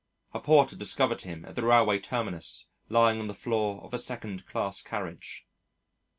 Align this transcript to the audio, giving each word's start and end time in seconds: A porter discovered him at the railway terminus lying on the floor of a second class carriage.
A 0.33 0.39
porter 0.39 0.75
discovered 0.75 1.21
him 1.21 1.45
at 1.45 1.53
the 1.53 1.61
railway 1.61 1.99
terminus 1.99 2.65
lying 2.89 3.19
on 3.21 3.27
the 3.27 3.35
floor 3.35 3.83
of 3.83 3.93
a 3.93 3.99
second 3.99 4.47
class 4.47 4.81
carriage. 4.81 5.45